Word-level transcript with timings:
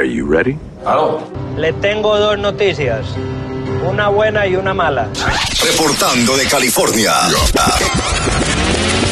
Are 0.00 0.06
you 0.06 0.28
ready? 0.30 0.56
Le 1.56 1.72
tengo 1.72 2.16
dos 2.20 2.38
noticias. 2.38 3.04
Una 3.84 4.06
buena 4.06 4.46
y 4.46 4.54
una 4.54 4.72
mala. 4.72 5.08
Reportando 5.60 6.36
de 6.36 6.46
California. 6.46 7.12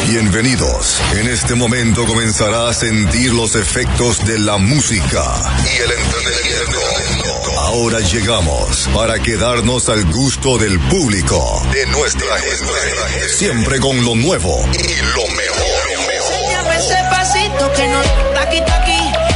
Bienvenidos. 0.07 1.01
En 1.19 1.27
este 1.27 1.55
momento 1.55 2.05
comenzará 2.05 2.69
a 2.69 2.73
sentir 2.73 3.33
los 3.33 3.57
efectos 3.57 4.25
de 4.25 4.39
la 4.39 4.55
música 4.55 5.25
y 5.61 5.75
el 5.75 5.91
entretenimiento. 5.91 6.79
Ahora 7.59 7.99
llegamos 7.99 8.87
para 8.95 9.19
quedarnos 9.19 9.89
al 9.89 10.05
gusto 10.05 10.57
del 10.57 10.79
público, 10.79 11.63
de 11.73 11.85
nuestra 11.87 12.33
gente. 12.37 13.27
Siempre 13.27 13.81
con 13.81 14.05
lo 14.05 14.15
nuevo 14.15 14.57
y 14.71 14.95
lo 15.17 15.27
mejor. 15.35 16.13
Enséñame 16.15 16.77
ese 16.77 16.95
pasito 17.09 17.73
que 17.73 17.87
no 17.89 18.01
taqui 18.33 18.61
taqui. 18.61 19.26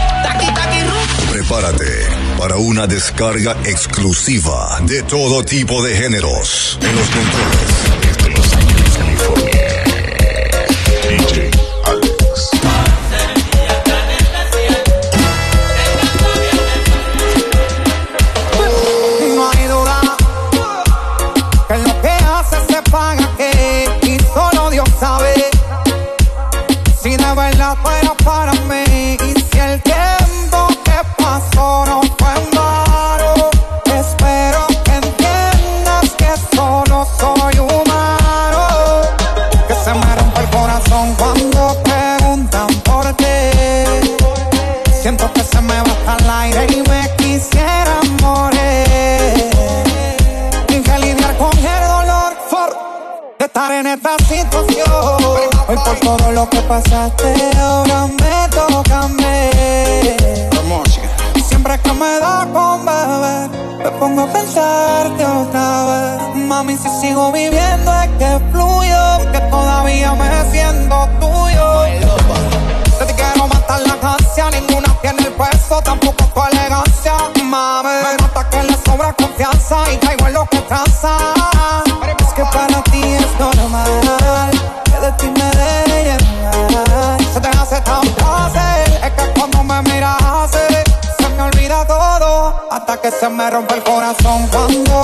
Prepárate 1.51 2.07
para 2.37 2.55
una 2.55 2.87
descarga 2.87 3.57
exclusiva 3.65 4.79
de 4.83 5.03
todo 5.03 5.43
tipo 5.43 5.83
de 5.83 5.97
géneros. 5.97 6.79
En 6.81 6.95
los 6.95 7.09
controles. 7.09 8.17
Desde 8.17 8.29
Los 8.29 8.53
Ángeles, 8.53 8.97
California. 8.97 9.60
Y 79.71 79.97
caigo 79.97 80.27
en 80.27 80.33
lo 80.33 80.45
que 80.47 80.59
traza. 80.61 81.17
Es 82.19 82.33
que 82.33 82.43
para 82.43 82.83
ti 82.83 83.01
es 83.01 83.39
normal 83.39 84.51
que 84.83 84.99
de 84.99 85.11
ti 85.13 85.27
me 85.27 85.49
deje 85.59 86.03
llevar. 86.03 87.17
Se 87.33 87.39
te 87.39 87.47
hace 87.47 87.79
tan 87.81 88.03
fácil, 88.17 88.93
es 89.01 89.11
que 89.11 89.39
cuando 89.39 89.63
me 89.63 89.81
miras 89.83 90.51
se 90.51 91.29
me 91.29 91.41
olvida 91.43 91.85
todo. 91.87 92.67
Hasta 92.69 92.97
que 92.97 93.11
se 93.11 93.29
me 93.29 93.49
rompe 93.49 93.75
el 93.75 93.83
corazón 93.83 94.47
cuando 94.51 95.00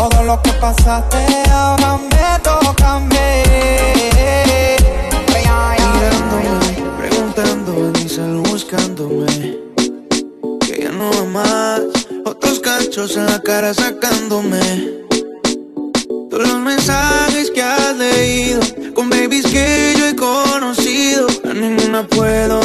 todo 0.00 0.22
lo 0.24 0.40
que 0.40 0.52
pasaste, 0.54 1.18
ahora 1.52 1.98
me 1.98 2.38
toca 2.42 2.94
a 2.94 3.00
mí. 3.00 3.30
Mirándome, 5.94 6.64
preguntándome, 6.98 7.86
en 7.86 7.92
mi 7.92 8.08
cel 8.08 8.36
buscándome. 8.50 9.58
Que 10.66 10.84
ya 10.84 10.92
no 10.92 11.10
va 11.10 11.24
más. 11.24 11.80
Otros 12.24 12.60
cachos 12.60 13.16
en 13.18 13.26
la 13.26 13.40
cara 13.40 13.74
sacándome. 13.74 14.60
Todos 16.30 16.48
los 16.48 16.60
mensajes 16.60 17.50
que 17.50 17.62
has 17.62 17.94
leído, 17.96 18.60
con 18.94 19.10
babies 19.10 19.44
que 19.44 19.94
yo 19.98 20.06
he 20.06 20.16
conocido. 20.16 21.26
A 21.44 21.52
ninguna 21.52 22.06
puedo 22.06 22.60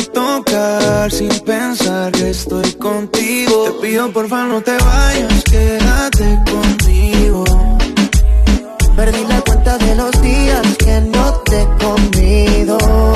sin 1.09 1.29
pensar 1.41 2.11
que 2.11 2.29
estoy 2.29 2.71
contigo. 2.73 3.65
Te 3.65 3.87
pido 3.87 4.11
porfa 4.11 4.45
no 4.45 4.61
te 4.61 4.77
vayas, 4.77 5.43
quédate 5.43 6.39
conmigo. 6.49 7.43
Perdí 8.95 9.25
la 9.27 9.41
cuenta 9.41 9.77
de 9.77 9.95
los 9.95 10.21
días 10.21 10.65
que 10.77 11.01
no 11.01 11.33
te 11.45 11.61
he 11.61 11.67
comido. 11.83 13.14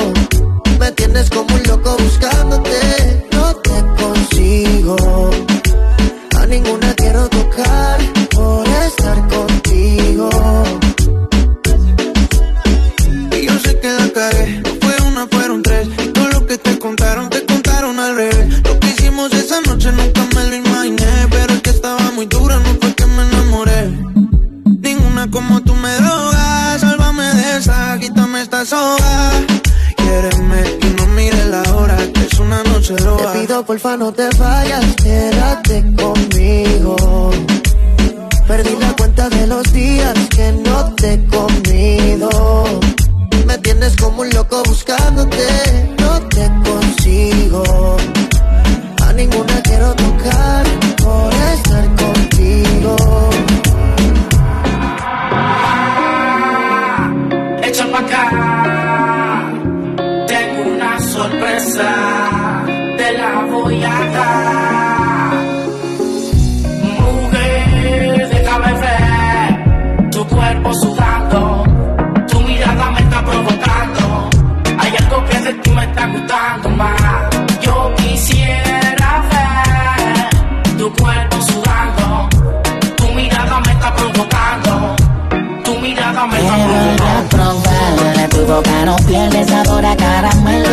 Provocando. 87.28 87.70
probar 88.10 88.28
Tu 88.30 88.46
boca 88.46 88.84
no 88.84 88.96
pierde 89.06 89.44
sabor 89.44 89.84
a 89.84 89.96
caramelo. 89.96 90.68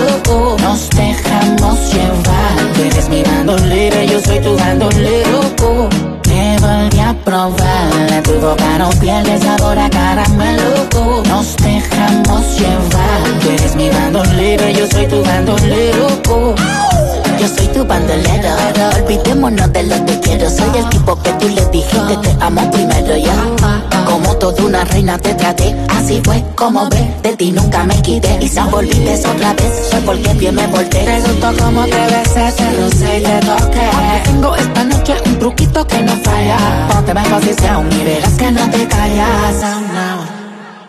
Nos 0.62 0.90
dejamos 0.90 1.94
llevar. 1.94 2.74
Tú 2.74 2.82
eres 2.84 3.10
mi 3.10 3.24
bandolera, 3.24 4.04
yo 4.06 4.20
soy 4.22 4.40
tu 4.40 4.56
bandolero. 4.58 5.42
Me 6.28 6.58
volví 6.60 7.00
a 7.00 7.14
probar. 7.24 8.24
Tu 8.24 8.34
boca 8.40 8.78
no 8.78 8.90
pierde 9.02 9.40
sabor 9.40 9.78
a 9.80 9.90
caramelo. 9.90 10.88
Nos 11.28 11.56
dejamos 11.58 12.60
llevar. 12.60 13.40
Tú 13.42 13.50
eres 13.50 13.76
mi 13.76 13.90
bandolera, 13.90 14.72
yo 14.72 14.88
soy 14.88 15.08
tu 15.08 15.24
bandolero. 15.24 16.08
Yo 17.40 17.48
soy 17.48 17.68
tu 17.68 17.86
bandolero, 17.86 18.50
olvidémonos 18.98 19.72
de 19.72 19.84
lo 19.84 20.06
que 20.06 20.20
quiero. 20.22 20.50
Soy 20.50 20.70
el 20.76 20.90
tipo 20.90 21.16
que 21.22 21.32
tú 21.34 21.48
le 21.50 21.66
dijiste 21.68 22.18
te 22.24 22.44
amo 22.44 22.70
primero 22.72 23.16
ya 23.16 23.36
Como 24.28 24.40
toda 24.40 24.64
una 24.66 24.84
reina 24.84 25.18
te 25.18 25.34
traté. 25.36 25.74
Así 25.88 26.20
fue 26.22 26.44
como 26.56 26.90
ve, 26.90 27.16
de 27.24 27.38
ti 27.38 27.50
nunca 27.50 27.86
me 27.86 27.96
quité. 28.02 28.38
Y 28.42 28.50
si 28.50 28.60
volviste 28.60 29.26
otra 29.26 29.54
vez, 29.54 29.88
fue 29.90 30.02
porque 30.02 30.34
bien 30.34 30.54
me 30.54 30.68
volteé. 30.68 31.06
Te 31.06 31.64
como 31.64 31.86
te 31.86 31.96
besé, 31.96 32.52
te 32.58 32.74
rocé 32.74 33.20
y 33.20 33.24
te 33.24 33.40
toqué. 33.40 33.90
tengo 34.26 34.54
esta 34.54 34.84
noche 34.84 35.16
un 35.26 35.40
truquito 35.40 35.88
que 35.88 36.02
no 36.04 36.12
falla. 36.18 36.58
Ponte 36.92 37.12
en 37.12 37.24
posición 37.24 37.90
y 37.90 38.04
verás 38.04 38.34
que 38.34 38.52
no 38.52 38.70
te 38.70 38.88
callas. 38.90 39.66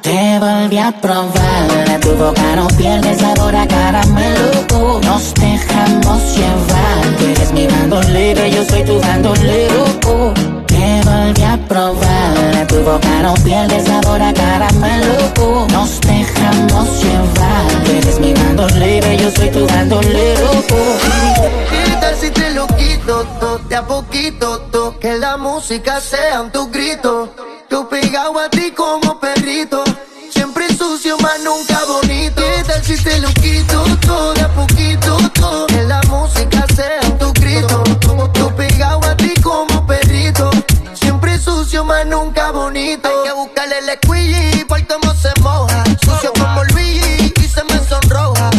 Te 0.03 0.39
volví 0.41 0.79
a 0.79 0.91
probar, 0.91 2.01
tu 2.01 2.17
boca 2.17 2.57
no 2.57 2.67
pierde 2.77 3.15
sabor 3.21 3.55
a 3.55 3.69
caramelo. 3.69 5.01
Nos 5.05 5.33
dejamos 5.35 6.37
llevar, 6.37 7.17
tú 7.19 7.25
eres 7.25 7.53
mi 7.53 7.69
bandolero, 7.69 8.47
yo 8.47 8.65
soy 8.65 8.83
tu 8.83 8.99
bandolero. 9.01 10.48
Volví 11.19 11.43
a 11.43 11.57
probar, 11.67 12.67
tu 12.69 12.77
boca 12.85 13.23
no 13.23 13.35
pierde 13.43 13.85
sabor 13.85 14.23
a 14.23 14.33
caramelo. 14.33 15.17
Nos 15.73 16.01
dejamos 16.01 17.03
llevar, 17.03 17.85
tú 17.85 17.91
eres 17.91 18.21
mi 18.21 18.33
bandolero, 18.35 19.13
yo 19.15 19.31
soy 19.33 19.51
tu 19.51 19.67
bandolero. 19.67 20.49
¿Qué 21.71 21.97
tal 22.01 22.15
si 22.15 22.31
te 22.31 22.51
lo 22.53 22.69
quito, 22.69 23.27
to, 23.41 23.59
de 23.69 23.75
a 23.75 23.83
poquito, 23.83 24.61
to, 24.71 24.97
que 25.01 25.19
la 25.19 25.37
música 25.37 26.01
sea 26.01 26.41
un 26.41 26.53
tu 26.53 26.71
grito? 26.71 27.35
Tú 27.69 27.89
pegado 27.89 28.39
a 28.39 28.49
ti 28.49 28.71
como 28.71 29.19
perrito, 29.19 29.83
siempre 30.31 30.69
sucio, 30.69 31.19
más 31.19 31.41
nunca 31.41 31.68
sucio, 41.79 41.85
más 41.85 42.07
nunca 42.07 42.51
bonito. 42.51 43.09
Hay 43.09 43.29
que 43.29 43.33
buscarle 43.33 43.79
el 43.79 43.99
squeegee, 43.99 44.65
por 44.67 44.87
cómo 44.87 45.15
se 45.15 45.29
moja, 45.41 45.85
sucio 46.05 46.33
como 46.33 46.63
el 46.63 46.69
Luigi 46.75 47.33
y 47.37 47.43
se 47.43 47.65
me 47.65 47.79
sonroja. 47.89 48.51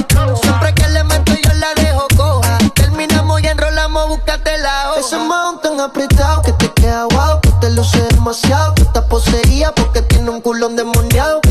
Siempre 0.42 0.74
que 0.74 0.88
le 0.89 1.04
meto 1.04 1.33
yo 1.33 1.54
la 1.54 1.74
dejo 1.75 2.07
coja, 2.16 2.57
terminamos 2.75 3.42
y 3.42 3.48
enrolamos, 3.48 4.07
búscate 4.10 4.57
la 4.60 4.92
hoja. 4.92 5.00
Ese 5.00 5.18
mount 5.18 5.62
tan 5.62 5.80
apretado 5.80 6.42
que 6.42 6.54
te 6.54 6.71
queda 6.74 7.06
guau, 7.06 7.42
que 7.42 7.51
te 7.62 7.69
luce 7.71 8.01
demasiado, 8.12 8.75
que 8.75 8.83
estás 8.83 9.06
poseída 9.06 9.74
porque 9.74 10.01
tiene 10.01 10.30
un 10.30 10.42
culón 10.42 10.75
demoniado. 10.75 11.42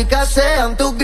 Música 0.00 0.24
sea 0.24 0.66
un 0.66 0.76
tu 0.76 0.96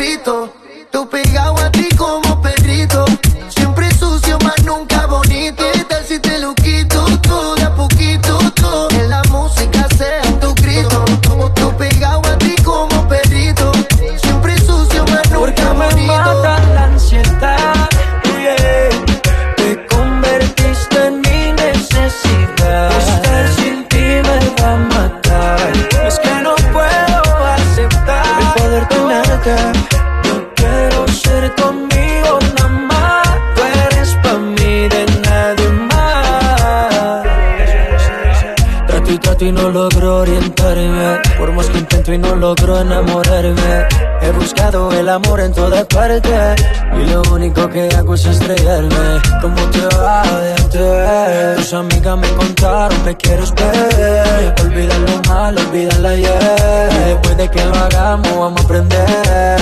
amor 45.76 46.10
en 46.10 46.22
toda 46.22 46.54
parte. 46.54 46.62
Y 46.96 47.10
lo 47.10 47.22
único 47.32 47.68
que 47.68 47.88
hago 47.96 48.14
es 48.14 48.24
estrellarme. 48.24 49.20
¿Cómo 49.40 49.56
te 49.70 49.96
va 49.96 50.22
de 50.22 50.52
antes? 50.52 51.56
Tus 51.56 51.74
amigas 51.74 52.18
me 52.18 52.28
contaron 52.30 53.04
que 53.04 53.16
quieres 53.16 53.52
ver. 53.54 54.54
Olvida 54.62 54.98
lo 54.98 55.28
malo, 55.28 55.60
olvida 55.60 55.94
el 55.96 56.06
ayer. 56.06 57.20
Puede 57.22 57.50
que 57.50 57.64
lo 57.64 57.74
hagamos, 57.74 58.38
vamos 58.38 58.60
a 58.60 58.64
aprender. 58.64 59.58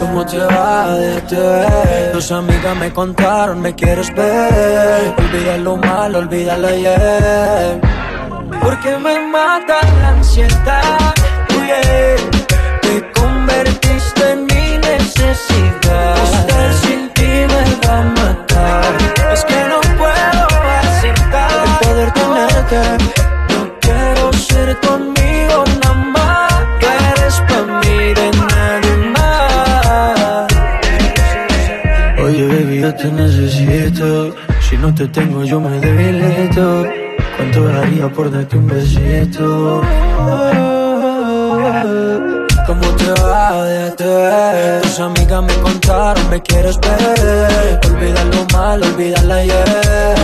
¿Cómo 0.00 0.24
te 0.24 0.38
va 0.38 0.96
de 0.96 1.14
antes? 1.14 2.12
Tus 2.12 2.32
amigas 2.32 2.76
me 2.76 2.92
contaron, 2.92 3.60
me 3.60 3.74
quieres 3.74 4.14
ver. 4.14 5.14
Olvida 5.18 5.56
lo 5.58 5.76
malo, 5.76 6.18
olvida 6.18 6.54
el 6.54 6.64
ayer. 6.64 7.80
Porque 8.62 8.96
me 8.98 9.20
mata 9.28 9.80
la 10.00 10.08
ansiedad, 10.08 11.14
yeah. 11.66 12.37
Estar 15.38 16.72
sin 16.82 17.00
ti 17.16 17.30
me 17.52 17.64
va 17.82 17.94
a 17.98 18.04
matar. 18.18 18.92
Es 19.32 19.42
que 19.44 19.60
no 19.70 19.78
puedo 19.98 20.40
aceptar 20.80 21.50
el. 22.02 22.98
No 23.52 23.60
quiero 23.80 24.32
ser 24.32 24.68
conmigo 24.80 25.64
nada 25.82 25.94
más. 26.14 26.52
Eres 27.10 27.36
pa' 27.48 27.64
mí 27.80 27.98
de 28.18 28.28
nadie 28.50 28.94
más. 29.14 30.46
Oye, 32.24 32.44
baby, 32.46 32.80
yo 32.82 32.94
te 32.94 33.08
necesito. 33.12 34.34
Si 34.60 34.76
no 34.76 34.94
te 34.94 35.06
tengo, 35.08 35.44
yo 35.44 35.60
me 35.60 35.78
debilito. 35.80 36.84
¿Cuánto 37.36 37.64
daría 37.64 38.08
por 38.08 38.30
darte 38.30 38.56
un 38.56 38.66
besito? 38.66 39.82
Tus 43.48 45.00
amigas 45.00 45.42
me 45.42 45.54
contaron, 45.62 46.28
me 46.28 46.42
quieres 46.42 46.78
ver. 46.80 47.80
Olvida 47.86 48.22
lo 48.24 48.44
malo, 48.52 48.84
olvida 48.86 49.18
el 49.20 49.32
ayer. 49.32 49.64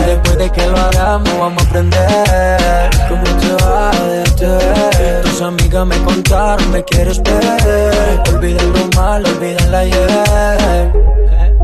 Después 0.07 0.37
de 0.37 0.53
que 0.53 0.67
lo 0.67 0.77
hagamos, 0.77 1.39
vamos 1.39 1.63
a 1.63 1.67
aprender. 1.67 2.91
¿Cómo 3.09 3.25
te 3.25 3.65
va 3.65 3.91
de 3.93 4.25
te? 4.33 5.23
Tus 5.23 5.41
amigas 5.41 5.87
me 5.87 5.97
contaron, 6.03 6.71
me 6.71 6.85
quieres 6.85 7.23
ver. 7.23 8.21
Olvida 8.31 8.63
lo 8.63 8.89
malo, 8.95 9.27
olvida 9.27 9.65
el 9.65 9.75
ayer. 9.75 10.93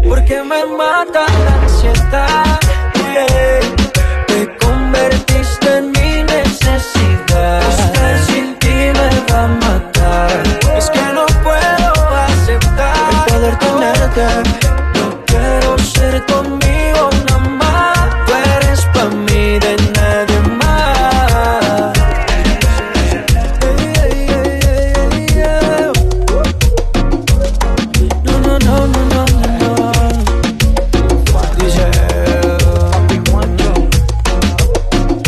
Porque 0.08 0.42
me 0.42 0.64
mata 0.64 1.26
la 1.44 1.62
ansiedad. 1.62 2.58
Te 4.28 4.56
convertiste 4.64 5.76
en 5.76 5.92
mi 5.92 6.22
necesidad. 6.22 7.60
Estar 7.68 8.18
sin 8.28 8.58
ti 8.58 8.68
me 8.68 9.32
va 9.32 9.44
a 9.44 9.48
matar. 9.48 9.89
No 14.94 15.24
quiero 15.26 15.76
ser 15.78 16.24
conmigo 16.26 17.10
nada 17.26 17.38
más. 17.60 18.08
Tú 18.26 18.32
eres 18.54 18.80
pa' 18.94 19.06
mí 19.06 19.58
de 19.58 19.76
nadie 19.96 20.40
más. 20.58 21.92
Ey, 23.62 23.78
ey, 24.04 24.20
ey, 24.30 24.40
ey, 24.40 24.86
ey, 25.02 25.26
ey. 25.36 25.92
No, 28.24 28.34
no, 28.38 28.58
no, 28.58 28.86
no, 28.86 29.02
no, 29.12 29.20
no, 29.40 29.48
no. 29.58 29.90
Dice, 31.58 31.86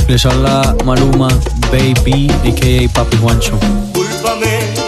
Les 0.08 0.26
habla 0.26 0.76
Maluma, 0.84 1.28
Baby, 1.72 2.30
a.k.a. 2.44 2.88
Papi 2.92 3.16
Juancho. 3.16 3.58
Cúlpame 3.92 4.81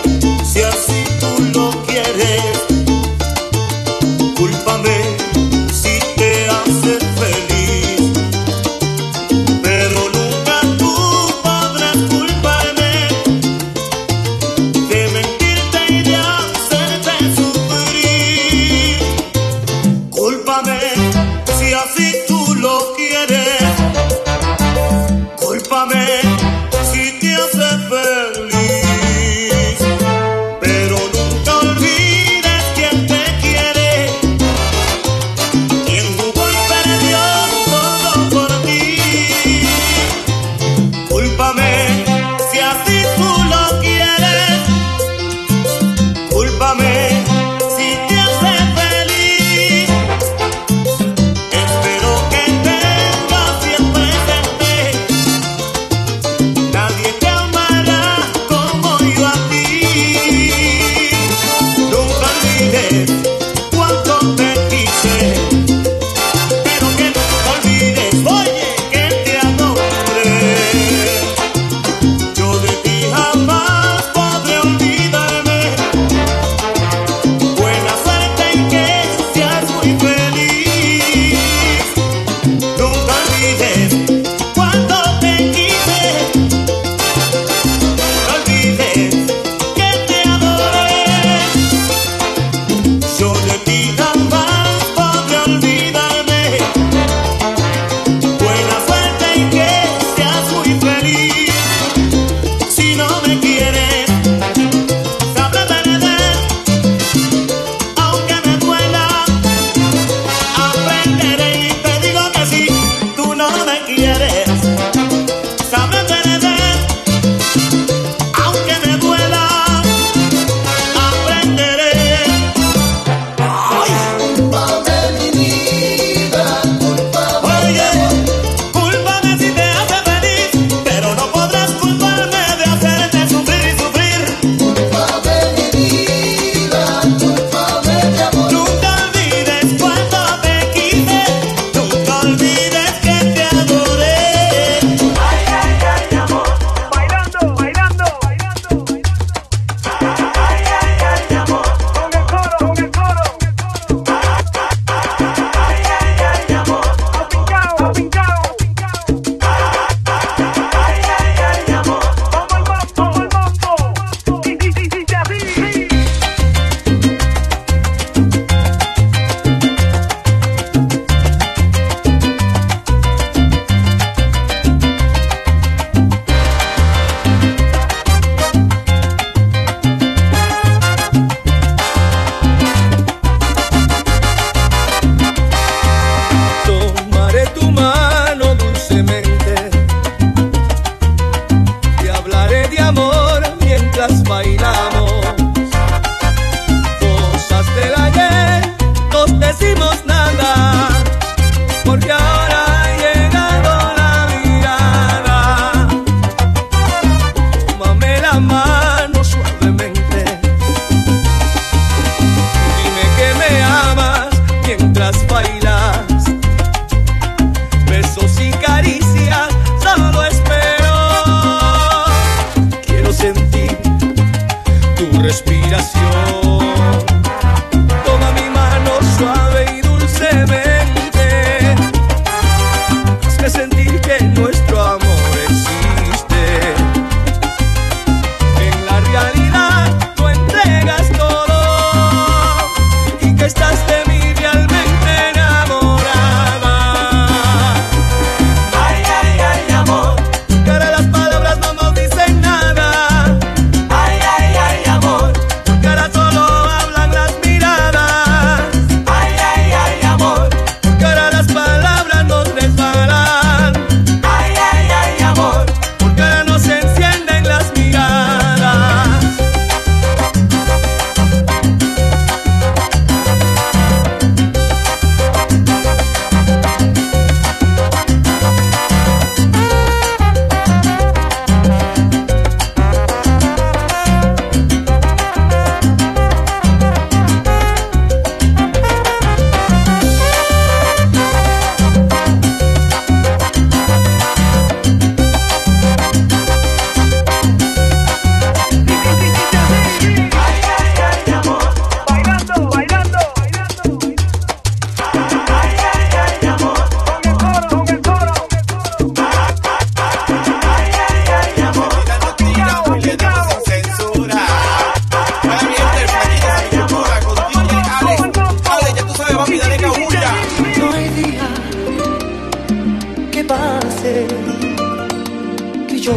yo 326.05 326.13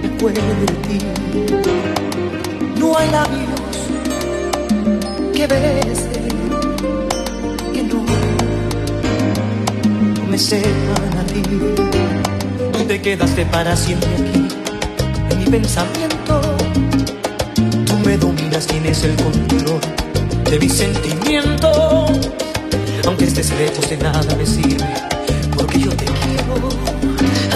me 0.00 0.08
acuerdo 0.08 0.40
de 0.60 0.66
ti. 0.88 0.98
No 2.80 2.96
hay 2.96 3.10
labios 3.10 3.60
que 5.34 5.46
besen 5.46 6.28
que 7.74 7.82
no, 7.82 8.02
me 10.30 10.38
sepan 10.38 11.18
a 11.18 11.26
ti. 11.26 11.42
Tú 12.72 12.84
te 12.86 13.02
quedaste 13.02 13.44
para 13.44 13.76
siempre 13.76 14.08
aquí 14.14 14.48
en 15.32 15.38
mi 15.38 15.44
pensamiento. 15.44 16.40
Tú 17.84 17.98
me 18.06 18.16
dominas, 18.16 18.66
tienes 18.66 19.04
el 19.04 19.16
control 19.16 19.80
de 20.50 20.58
mis 20.58 20.72
sentimientos. 20.72 22.30
Aunque 23.06 23.24
estés 23.24 23.50
lejos 23.58 23.90
de 23.90 23.98
nada 23.98 24.34
me 24.34 24.46
sirve, 24.46 24.86
porque 25.54 25.78
yo 25.78 25.90
te 25.90 26.06
quiero. 26.06 26.95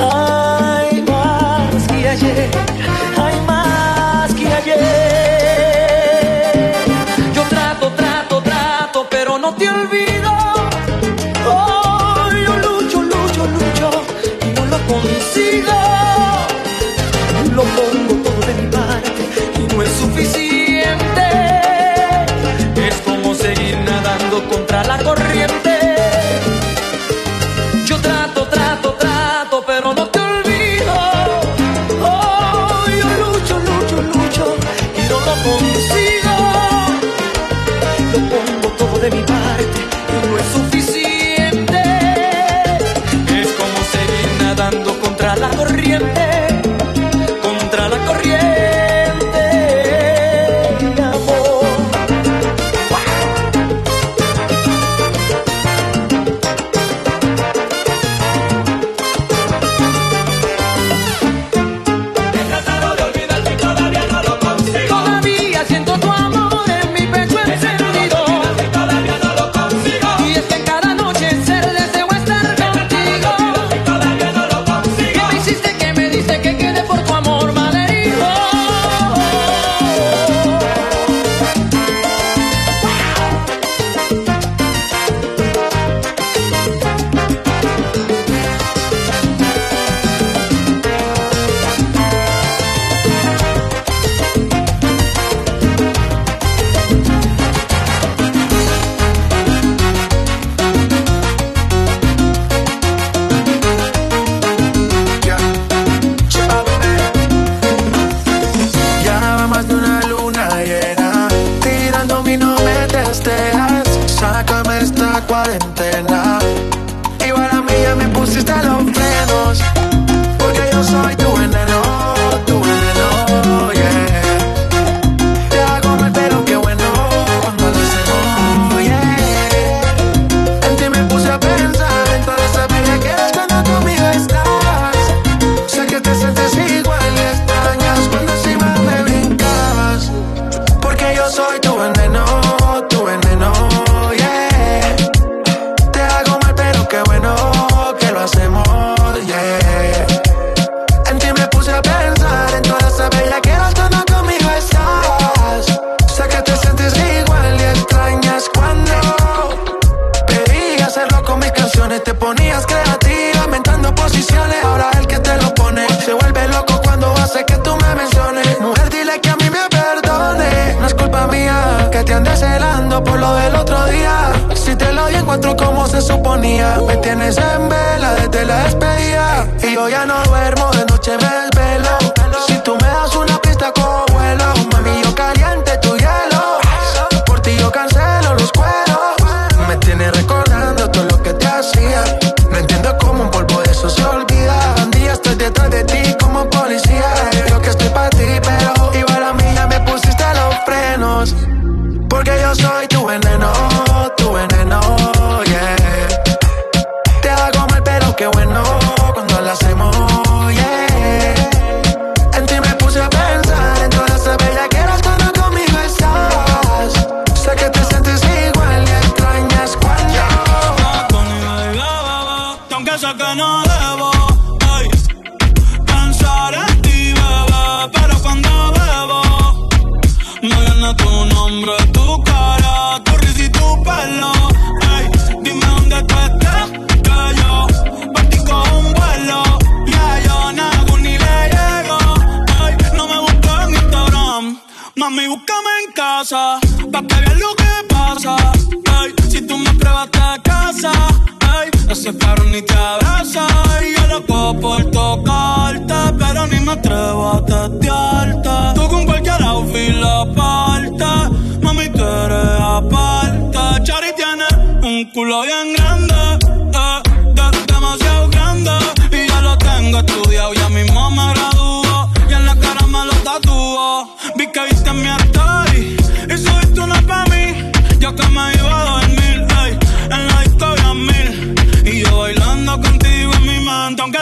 Hay 0.03 1.03
más 1.03 1.87
que 1.87 2.09
ayer, 2.09 2.51
hay 3.17 3.41
más 3.43 4.35
que 4.35 4.47
ayer. 4.47 5.20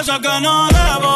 Sé 0.09 0.18
que 0.23 0.40
no 0.40 0.57
debo 0.68 1.14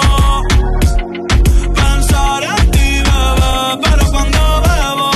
pensar 1.80 2.42
en 2.52 2.70
ti, 2.72 2.88
bebé. 3.08 3.54
Pero 3.84 4.04
cuando 4.12 4.40
bebo, 4.66 5.10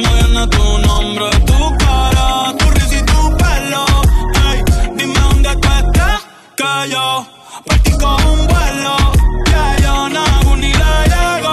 me 0.00 0.10
viene 0.16 0.42
tu 0.54 0.64
nombre, 0.86 1.28
tu 1.48 1.60
cara, 1.84 2.28
tu 2.58 2.66
risa 2.76 2.96
y 3.00 3.02
tu 3.12 3.20
pelo. 3.42 3.84
Ey, 4.48 4.58
dime 4.96 5.18
dónde 5.26 5.50
tú 5.62 5.68
estás, 5.82 6.20
que 6.60 6.72
yo 6.92 7.26
partí 7.66 7.92
con 8.02 8.18
un 8.32 8.40
vuelo. 8.52 8.94
Que 9.50 9.82
yo 9.84 9.94
nago 10.16 10.56
ni 10.62 10.72
le 10.80 10.94
llego. 11.12 11.52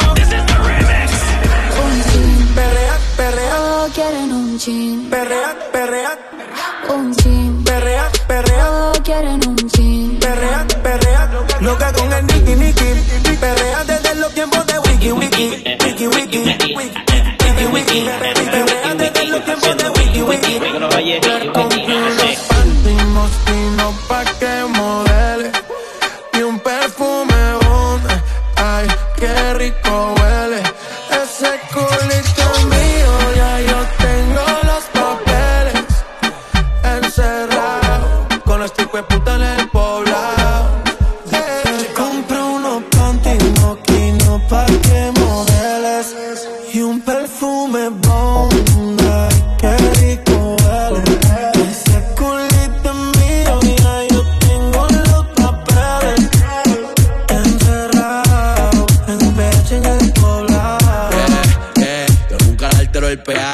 Un 1.84 1.94
chin, 2.10 2.38
Perrea, 2.56 2.96
perrea, 3.18 3.60
quieren 3.96 4.30
un 4.42 4.58
chin. 4.58 5.10
perrea, 5.10 5.52
perrea, 5.74 6.12
Un 6.96 7.13
chin, 7.20 7.63
perrea, 7.66 8.06
perrea, 8.28 8.92
quieren 9.04 9.42
un 9.50 9.56
chin. 9.58 9.73
Loca 11.63 11.93
con 11.93 12.12
el 12.12 12.26
Nicky 12.28 12.56
Nicky. 12.58 13.38
Perrea 13.39 13.84
desde 13.86 14.15
los 14.15 14.34
tiempos 14.34 14.65
de 14.67 14.80
Wiki 14.80 15.12
Wiki. 15.13 15.63
Wiki 15.86 16.08
Wiki. 16.08 16.39
Wiki 16.39 17.65
Wiki. 17.71 18.06
Perrea 18.52 18.95
desde 18.95 19.28
los 19.28 19.45
tiempos 19.45 19.78
de 19.78 19.89
Wiki 19.89 20.21
Wiki. 20.23 20.42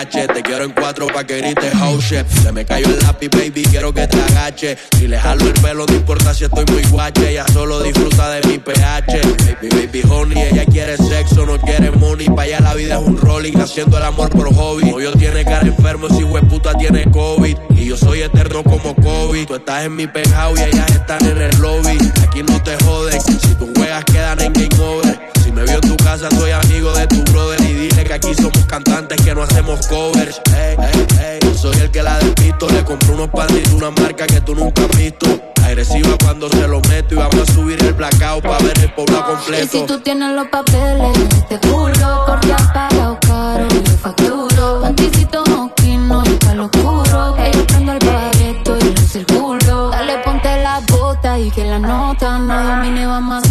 Te 0.08 0.42
quiero 0.44 0.64
en 0.64 0.72
cuatro 0.72 1.08
pa' 1.08 1.26
que 1.26 1.40
grites 1.40 1.74
house 1.74 2.06
shit. 2.06 2.26
Se 2.42 2.54
me 2.54 2.64
cayó 2.64 2.88
el 2.88 3.00
lápiz, 3.00 3.28
baby, 3.32 3.64
quiero 3.64 3.94
que 3.94 4.08
te 4.08 4.18
agache. 4.22 4.78
Si 4.98 5.10
le 5.10 5.20
jalo 5.20 5.46
el 5.46 5.54
pelo, 5.56 5.86
no 5.86 5.94
importa 5.94 6.34
si 6.34 6.46
estoy 6.46 6.64
muy 6.72 6.84
guache. 6.84 7.32
Ella 7.32 7.46
solo 7.52 7.84
disfruta 7.84 8.30
de 8.32 8.48
mi 8.48 8.60
pH. 8.60 9.20
Baby, 9.62 9.70
baby, 9.70 10.02
honey, 10.10 10.42
ella 10.42 10.64
quiere 10.64 10.96
sexo, 10.96 11.46
no 11.46 11.60
quiere 11.60 11.92
money. 11.92 12.30
Pa' 12.30 12.44
allá 12.44 12.62
la 12.62 12.76
vida 12.76 12.98
es 12.98 13.06
un 13.06 13.18
rolling, 13.18 13.58
haciendo 13.58 13.98
el 13.98 14.04
amor 14.04 14.30
por 14.30 14.54
hobby. 14.56 14.90
Novio 14.90 15.12
tiene 15.12 15.44
cara 15.44 15.68
enfermo, 15.68 16.08
si 16.08 16.24
puta 16.48 16.74
tiene 16.76 17.04
COVID. 17.12 17.58
Y 17.72 17.86
yo 17.86 17.98
soy 17.98 18.22
eterno 18.22 18.64
como 18.64 18.96
COVID. 18.96 19.48
Tú 19.48 19.56
estás 19.56 19.84
en 19.84 19.98
mi 19.98 20.08
penthouse 20.08 20.62
y 20.62 20.64
ellas 20.64 20.92
están 20.92 21.26
en 21.26 21.42
el 21.42 21.58
lobby. 21.60 21.98
Aquí 22.24 22.42
no 22.42 22.64
te 22.64 22.82
joden, 22.86 23.20
si 23.22 23.54
tus 23.56 23.70
juegas 23.76 24.06
quedan 24.06 24.40
en 24.40 24.54
game 24.54 24.82
over. 24.82 25.38
Si 25.50 25.56
me 25.56 25.64
vio 25.64 25.80
en 25.82 25.82
tu 25.82 25.98
casa, 25.98 26.30
soy 26.30 26.52
amigo 26.52 26.92
de 26.94 27.08
tu 27.08 27.24
brother. 27.32 27.60
Y 27.62 27.74
dile 27.74 28.04
que 28.04 28.14
aquí 28.14 28.36
somos 28.36 28.64
cantantes 28.68 29.20
que 29.20 29.34
no 29.34 29.42
hacemos 29.42 29.88
covers. 29.88 30.40
Ey, 30.56 30.78
ey, 30.78 31.40
ey. 31.42 31.58
Soy 31.58 31.76
el 31.78 31.90
que 31.90 32.04
la 32.04 32.20
despisto. 32.20 32.70
Le 32.70 32.86
compré 32.86 33.14
unos 33.14 33.30
panties 33.30 33.68
de 33.68 33.76
una 33.76 33.90
marca 33.90 34.28
que 34.28 34.42
tú 34.42 34.54
nunca 34.54 34.84
has 34.84 34.96
visto. 34.96 35.26
Agresiva 35.66 36.16
cuando 36.24 36.50
se 36.50 36.68
lo 36.68 36.80
meto. 36.82 37.16
Y 37.16 37.18
vamos 37.18 37.50
a 37.50 37.52
subir 37.52 37.84
el 37.84 37.94
blackout 37.94 38.44
para 38.44 38.60
ver 38.60 38.78
el 38.80 38.94
pueblo 38.94 39.16
Y 39.18 39.18
si 39.18 39.24
completo. 39.26 39.86
tú 39.88 40.00
tienes 40.02 40.36
los 40.36 40.48
papeles, 40.50 41.18
te 41.50 41.68
juro, 41.68 42.26
has 42.28 42.72
pagado 42.72 43.18
caro, 43.20 43.68
yo 43.70 43.98
facturo. 43.98 44.82
Panticito 44.84 45.44
moquino 45.48 46.24
y 46.28 46.46
pa' 46.46 46.54
lo 46.54 46.66
oscuro, 46.66 47.36
que 47.36 47.52
yo 47.58 47.66
prendo 47.66 47.94
el 47.94 48.00
bagueto 48.06 48.78
y 48.78 48.94
lo 48.94 49.02
circulo. 49.02 49.90
Dale, 49.90 50.20
ponte 50.24 50.62
la 50.62 50.80
bota 50.92 51.40
y 51.40 51.50
que 51.50 51.66
la 51.66 51.80
nota 51.80 52.38
no 52.38 52.64
domine, 52.64 53.08
vamos 53.08 53.44
a 53.44 53.49